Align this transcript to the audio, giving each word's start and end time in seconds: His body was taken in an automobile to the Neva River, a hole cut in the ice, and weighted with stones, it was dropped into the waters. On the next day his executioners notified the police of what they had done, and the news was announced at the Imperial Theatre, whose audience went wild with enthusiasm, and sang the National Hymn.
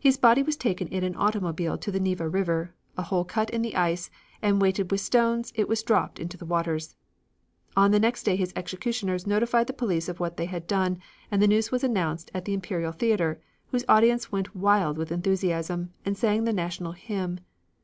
His 0.00 0.16
body 0.16 0.42
was 0.42 0.56
taken 0.56 0.88
in 0.88 1.04
an 1.04 1.14
automobile 1.14 1.78
to 1.78 1.92
the 1.92 2.00
Neva 2.00 2.28
River, 2.28 2.74
a 2.96 3.02
hole 3.04 3.24
cut 3.24 3.50
in 3.50 3.62
the 3.62 3.76
ice, 3.76 4.10
and 4.42 4.60
weighted 4.60 4.90
with 4.90 5.00
stones, 5.00 5.52
it 5.54 5.68
was 5.68 5.84
dropped 5.84 6.18
into 6.18 6.36
the 6.36 6.44
waters. 6.44 6.96
On 7.76 7.92
the 7.92 8.00
next 8.00 8.24
day 8.24 8.34
his 8.34 8.52
executioners 8.56 9.28
notified 9.28 9.68
the 9.68 9.72
police 9.72 10.08
of 10.08 10.18
what 10.18 10.38
they 10.38 10.46
had 10.46 10.66
done, 10.66 10.98
and 11.30 11.40
the 11.40 11.46
news 11.46 11.70
was 11.70 11.84
announced 11.84 12.32
at 12.34 12.46
the 12.46 12.52
Imperial 12.52 12.90
Theatre, 12.90 13.40
whose 13.66 13.84
audience 13.88 14.32
went 14.32 14.56
wild 14.56 14.98
with 14.98 15.12
enthusiasm, 15.12 15.92
and 16.04 16.18
sang 16.18 16.42
the 16.42 16.52
National 16.52 16.90
Hymn. 16.90 17.38